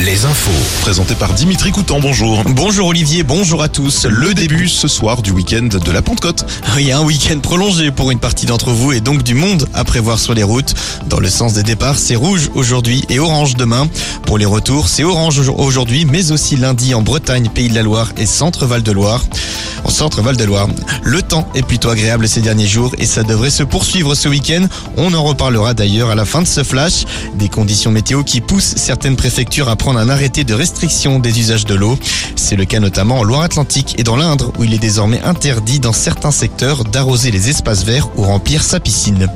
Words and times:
les 0.00 0.24
infos. 0.24 0.80
Présenté 0.80 1.14
par 1.14 1.34
Dimitri 1.34 1.70
Coutan, 1.70 2.00
bonjour. 2.00 2.42
Bonjour 2.46 2.86
Olivier, 2.86 3.24
bonjour 3.24 3.62
à 3.62 3.68
tous. 3.68 4.06
Le 4.06 4.32
début 4.32 4.68
ce 4.68 4.88
soir 4.88 5.20
du 5.20 5.32
week-end 5.32 5.64
de 5.66 5.92
la 5.92 6.00
Pentecôte. 6.00 6.46
Il 6.78 6.86
y 6.86 6.92
a 6.92 6.98
un 6.98 7.02
week-end 7.02 7.38
prolongé 7.40 7.90
pour 7.90 8.10
une 8.10 8.20
partie 8.20 8.46
d'entre 8.46 8.70
vous 8.70 8.92
et 8.92 9.00
donc 9.00 9.22
du 9.22 9.34
monde 9.34 9.68
à 9.74 9.84
prévoir 9.84 10.18
sur 10.18 10.32
les 10.32 10.44
routes. 10.44 10.72
Dans 11.08 11.20
le 11.20 11.28
sens 11.28 11.52
des 11.52 11.62
départs, 11.62 11.98
c'est 11.98 12.16
rouge 12.16 12.48
aujourd'hui 12.54 13.04
et 13.10 13.18
orange 13.18 13.54
demain. 13.54 13.86
Pour 14.24 14.38
les 14.38 14.46
retours, 14.46 14.88
c'est 14.88 15.04
orange 15.04 15.46
aujourd'hui, 15.46 16.06
mais 16.06 16.32
aussi 16.32 16.56
lundi 16.56 16.94
en 16.94 17.02
Bretagne, 17.02 17.50
Pays 17.50 17.68
de 17.68 17.74
la 17.74 17.82
Loire 17.82 18.12
et 18.16 18.24
Centre-Val 18.24 18.82
de 18.82 18.92
Loire. 18.92 19.22
En 19.84 19.90
Centre-Val 19.90 20.36
de 20.36 20.44
Loire, 20.44 20.68
le 21.02 21.22
temps 21.22 21.46
est 21.54 21.62
plutôt 21.62 21.90
agréable 21.90 22.28
ces 22.28 22.40
derniers 22.40 22.66
jours 22.66 22.92
et 22.98 23.06
ça 23.06 23.22
devrait 23.22 23.50
se 23.50 23.62
poursuivre 23.62 24.14
ce 24.14 24.28
week-end. 24.28 24.66
On 24.96 25.12
en 25.14 25.22
reparlera 25.22 25.74
d'ailleurs 25.74 26.10
à 26.10 26.14
la 26.14 26.24
fin 26.24 26.42
de 26.42 26.46
ce 26.46 26.64
flash. 26.64 27.04
Des 27.34 27.48
conditions 27.48 27.90
météo 27.90 28.24
qui 28.24 28.40
poussent 28.40 28.74
certaines 28.76 29.16
préfectures 29.18 29.68
à 29.68 29.76
prendre 29.76 29.98
un 29.98 30.08
arrêté 30.08 30.44
de 30.44 30.54
restriction 30.54 31.18
des 31.18 31.40
usages 31.40 31.66
de 31.66 31.74
l'eau. 31.74 31.98
C'est 32.36 32.56
le 32.56 32.64
cas 32.64 32.78
notamment 32.78 33.18
en 33.18 33.24
Loire-Atlantique 33.24 33.96
et 33.98 34.04
dans 34.04 34.16
l'Indre 34.16 34.52
où 34.58 34.64
il 34.64 34.72
est 34.72 34.78
désormais 34.78 35.20
interdit 35.22 35.80
dans 35.80 35.92
certains 35.92 36.30
secteurs 36.30 36.84
d'arroser 36.84 37.30
les 37.30 37.50
espaces 37.50 37.84
verts 37.84 38.08
ou 38.16 38.22
remplir 38.22 38.62
sa 38.62 38.78
piscine. 38.80 39.28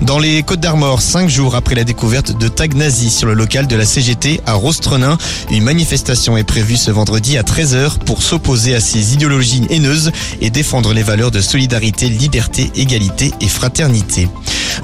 Dans 0.00 0.18
les 0.18 0.42
Côtes 0.42 0.60
d'Armor, 0.60 1.02
cinq 1.02 1.28
jours 1.28 1.56
après 1.56 1.74
la 1.74 1.82
découverte 1.82 2.38
de 2.38 2.48
tags 2.48 2.68
nazis 2.68 3.16
sur 3.16 3.26
le 3.26 3.34
local 3.34 3.66
de 3.66 3.76
la 3.76 3.84
CGT 3.84 4.40
à 4.46 4.52
Rostrenin, 4.52 5.18
une 5.50 5.64
manifestation 5.64 6.36
est 6.36 6.44
prévue 6.44 6.76
ce 6.76 6.92
vendredi 6.92 7.36
à 7.36 7.42
13h 7.42 7.98
pour 7.98 8.22
s'opposer 8.22 8.74
à 8.74 8.80
ces 8.80 9.14
idéologies 9.14 9.62
haineuses 9.70 10.12
et 10.40 10.50
défendre 10.50 10.92
les 10.92 11.02
valeurs 11.02 11.32
de 11.32 11.40
solidarité, 11.40 12.08
liberté, 12.08 12.70
égalité 12.76 13.32
et 13.40 13.48
fraternité. 13.48 14.28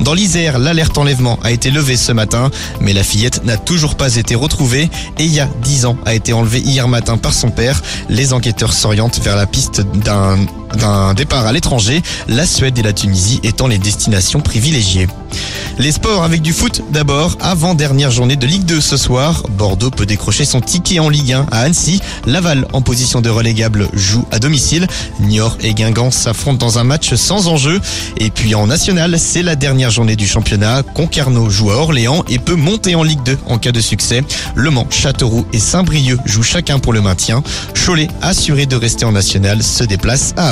Dans 0.02 0.14
l'Isère, 0.14 0.58
l'alerte 0.58 0.98
enlèvement 0.98 1.38
a 1.44 1.52
été 1.52 1.70
levée 1.70 1.96
ce 1.96 2.10
matin, 2.10 2.50
mais 2.80 2.92
la 2.92 3.04
fillette 3.04 3.44
n'a 3.44 3.56
toujours 3.56 3.94
pas 3.94 4.16
été 4.16 4.34
retrouvée 4.34 4.90
et 5.18 5.24
il 5.24 5.32
y 5.32 5.38
a 5.38 5.48
10 5.62 5.86
ans 5.86 5.96
a 6.04 6.14
été 6.14 6.32
enlevée 6.32 6.58
hier 6.58 6.88
matin 6.88 7.16
par 7.18 7.32
son 7.32 7.50
père. 7.50 7.80
Les 8.08 8.32
enquêteurs 8.32 8.72
s'orientent 8.72 9.20
vers 9.20 9.36
la 9.36 9.46
piste 9.46 9.80
d'un 10.04 10.38
d'un 10.76 11.14
départ 11.14 11.46
à 11.46 11.52
l'étranger, 11.52 12.02
la 12.28 12.46
Suède 12.46 12.78
et 12.78 12.82
la 12.82 12.92
Tunisie 12.92 13.40
étant 13.42 13.66
les 13.66 13.78
destinations 13.78 14.40
privilégiées. 14.40 15.08
Les 15.78 15.92
sports 15.92 16.22
avec 16.22 16.42
du 16.42 16.52
foot 16.52 16.82
d'abord, 16.90 17.38
avant 17.40 17.74
dernière 17.74 18.10
journée 18.10 18.36
de 18.36 18.46
Ligue 18.46 18.64
2 18.64 18.80
ce 18.80 18.96
soir. 18.96 19.42
Bordeaux 19.50 19.90
peut 19.90 20.04
décrocher 20.04 20.44
son 20.44 20.60
ticket 20.60 20.98
en 20.98 21.08
Ligue 21.08 21.32
1 21.32 21.46
à 21.50 21.60
Annecy. 21.60 22.00
Laval 22.26 22.66
en 22.72 22.82
position 22.82 23.22
de 23.22 23.30
relégable 23.30 23.88
joue 23.94 24.24
à 24.30 24.38
domicile. 24.38 24.86
Niort 25.20 25.56
et 25.62 25.72
Guingamp 25.72 26.10
s'affrontent 26.10 26.64
dans 26.64 26.78
un 26.78 26.84
match 26.84 27.14
sans 27.14 27.48
enjeu. 27.48 27.80
Et 28.18 28.30
puis 28.30 28.54
en 28.54 28.66
national, 28.66 29.18
c'est 29.18 29.42
la 29.42 29.56
dernière 29.56 29.90
journée 29.90 30.14
du 30.14 30.26
championnat. 30.26 30.82
Concarneau 30.82 31.48
joue 31.48 31.70
à 31.70 31.76
Orléans 31.76 32.22
et 32.28 32.38
peut 32.38 32.54
monter 32.54 32.94
en 32.94 33.02
Ligue 33.02 33.22
2 33.24 33.38
en 33.46 33.58
cas 33.58 33.72
de 33.72 33.80
succès. 33.80 34.22
Le 34.54 34.70
Mans, 34.70 34.86
Châteauroux 34.90 35.46
et 35.52 35.58
Saint-Brieuc 35.58 36.18
jouent 36.26 36.42
chacun 36.42 36.78
pour 36.78 36.92
le 36.92 37.00
maintien. 37.00 37.42
Cholet, 37.74 38.08
assuré 38.20 38.66
de 38.66 38.76
rester 38.76 39.06
en 39.06 39.12
national, 39.12 39.62
se 39.62 39.84
déplace 39.84 40.34
à 40.36 40.50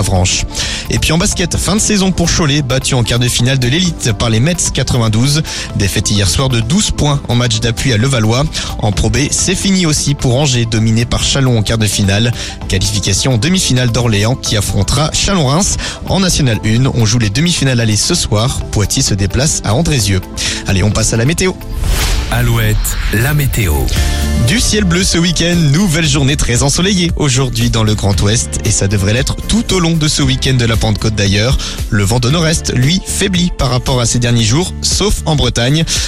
Et 0.90 0.98
puis 0.98 1.12
en 1.12 1.18
basket, 1.18 1.56
fin 1.56 1.76
de 1.76 1.80
saison 1.80 2.10
pour 2.10 2.28
Cholet, 2.28 2.62
battu 2.62 2.94
en 2.94 3.04
quart 3.04 3.20
de 3.20 3.28
finale 3.28 3.58
de 3.58 3.68
l'élite 3.68 4.12
par 4.12 4.28
les 4.28 4.40
Mets 4.40 4.56
92. 4.74 5.42
Défaite 5.76 6.10
hier 6.10 6.28
soir 6.28 6.48
de 6.48 6.60
12 6.60 6.90
points 6.90 7.20
en 7.28 7.36
match 7.36 7.60
d'appui 7.60 7.92
à 7.92 7.96
Levallois. 7.96 8.44
En 8.80 8.90
Pro 8.90 9.08
B, 9.08 9.18
c'est 9.30 9.54
fini 9.54 9.86
aussi 9.86 10.14
pour 10.14 10.36
Angers, 10.36 10.66
dominé 10.66 11.04
par 11.04 11.22
Chalon 11.22 11.58
en 11.58 11.62
quart 11.62 11.78
de 11.78 11.86
finale. 11.86 12.32
Qualification 12.68 13.34
en 13.34 13.38
demi-finale 13.38 13.92
d'Orléans 13.92 14.34
qui 14.34 14.56
affrontera 14.56 15.10
Chalon-Reims. 15.12 15.76
En 16.08 16.20
National 16.20 16.58
1, 16.64 16.86
on 16.86 17.06
joue 17.06 17.18
les 17.18 17.30
demi-finales 17.30 17.80
allées 17.80 17.96
ce 17.96 18.14
soir. 18.16 18.60
Poitiers 18.72 19.02
se 19.02 19.14
déplace 19.14 19.62
à 19.64 19.74
Andrézieux. 19.74 20.20
Allez, 20.66 20.82
on 20.82 20.90
passe 20.90 21.12
à 21.12 21.16
la 21.16 21.24
météo. 21.24 21.52
Alouette, 22.32 22.76
la 23.12 23.34
météo. 23.34 23.74
Du 24.46 24.60
ciel 24.60 24.84
bleu 24.84 25.02
ce 25.02 25.18
week-end, 25.18 25.56
nouvelle 25.72 26.06
journée 26.06 26.36
très 26.36 26.62
ensoleillée 26.62 27.10
aujourd'hui 27.16 27.70
dans 27.70 27.82
le 27.82 27.94
Grand 27.94 28.20
Ouest 28.22 28.60
et 28.64 28.70
ça 28.70 28.88
devrait 28.88 29.12
l'être 29.12 29.34
tout 29.48 29.74
au 29.74 29.80
long 29.80 29.96
de 29.96 30.06
ce 30.06 30.22
week-end 30.22 30.54
de 30.54 30.64
la 30.64 30.76
Pentecôte 30.76 31.14
d'ailleurs. 31.14 31.58
Le 31.90 32.04
vent 32.04 32.20
de 32.20 32.30
nord-est, 32.30 32.72
lui, 32.74 33.00
faiblit 33.04 33.50
par 33.58 33.70
rapport 33.70 34.00
à 34.00 34.06
ces 34.06 34.18
derniers 34.18 34.44
jours, 34.44 34.72
sauf 34.80 35.22
en 35.26 35.34
Bretagne. 35.34 35.84